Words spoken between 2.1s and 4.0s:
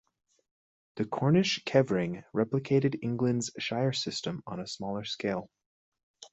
replicated England's shire